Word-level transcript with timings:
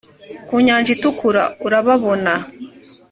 kunyanja 0.47 0.89
itukura 0.95 1.43
urababona. 1.65 2.33